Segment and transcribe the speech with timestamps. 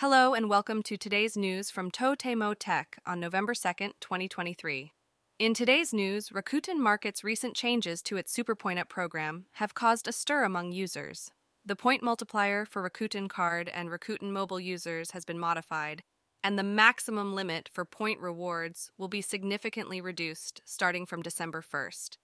[0.00, 4.92] Hello and welcome to today's news from Totemo Tech on November 2nd, 2023.
[5.38, 10.08] In today's news, Rakuten Market's recent changes to its Super Point Up program have caused
[10.08, 11.30] a stir among users.
[11.66, 16.00] The point multiplier for Rakuten Card and Rakuten Mobile users has been modified,
[16.42, 22.16] and the maximum limit for point rewards will be significantly reduced starting from December 1st.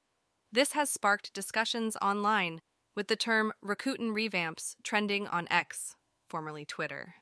[0.51, 2.63] This has sparked discussions online,
[2.95, 5.95] with the term Rakuten revamps trending on X,
[6.27, 7.17] formerly Twitter.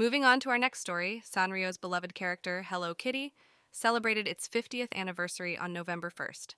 [0.00, 3.34] Moving on to our next story, Sanrio's beloved character, Hello Kitty,
[3.70, 6.54] celebrated its 50th anniversary on November 1st.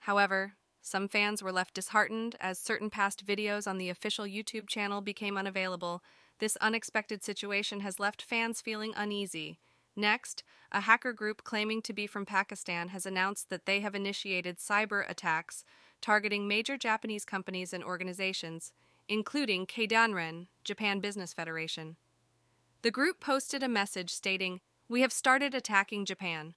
[0.00, 5.00] However, some fans were left disheartened as certain past videos on the official YouTube channel
[5.00, 6.02] became unavailable.
[6.40, 9.60] This unexpected situation has left fans feeling uneasy.
[9.94, 14.58] Next, a hacker group claiming to be from Pakistan has announced that they have initiated
[14.58, 15.64] cyber attacks
[16.00, 18.72] targeting major Japanese companies and organizations,
[19.08, 21.94] including Keidanren, Japan Business Federation.
[22.82, 26.54] The group posted a message stating, We have started attacking Japan.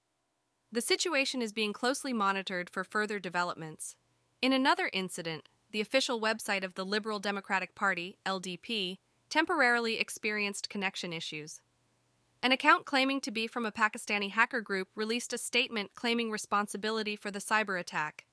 [0.72, 3.96] The situation is being closely monitored for further developments.
[4.42, 8.98] In another incident, the official website of the Liberal Democratic Party, LDP,
[9.30, 11.62] temporarily experienced connection issues.
[12.42, 17.16] An account claiming to be from a Pakistani hacker group released a statement claiming responsibility
[17.16, 18.26] for the cyber attack.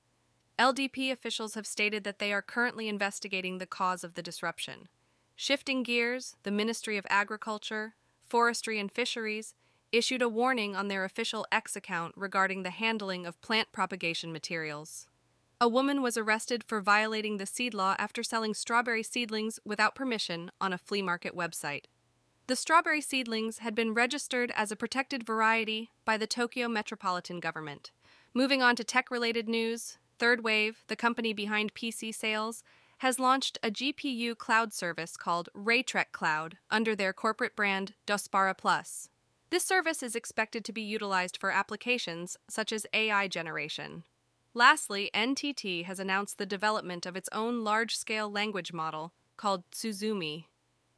[0.57, 4.87] LDP officials have stated that they are currently investigating the cause of the disruption.
[5.35, 9.55] Shifting gears, the Ministry of Agriculture, Forestry and Fisheries
[9.91, 15.07] issued a warning on their official X account regarding the handling of plant propagation materials.
[15.61, 20.51] A woman was arrested for violating the seed law after selling strawberry seedlings without permission
[20.59, 21.85] on a flea market website.
[22.47, 27.91] The strawberry seedlings had been registered as a protected variety by the Tokyo Metropolitan Government.
[28.33, 32.63] Moving on to tech related news, Third Wave, the company behind PC sales,
[33.03, 39.09] has launched a GPU cloud service called Raytrek Cloud under their corporate brand Dospara Plus.
[39.49, 44.05] This service is expected to be utilized for applications such as AI generation.
[44.53, 50.45] Lastly, NTT has announced the development of its own large scale language model called Tsuzumi.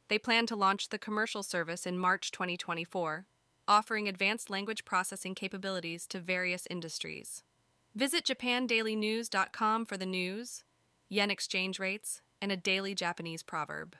[0.06, 3.26] They plan to launch the commercial service in March 2024,
[3.66, 7.42] offering advanced language processing capabilities to various industries.
[7.96, 10.62] Visit japandailynews.com for the news,
[11.08, 13.96] yen exchange rates, and a daily Japanese proverb.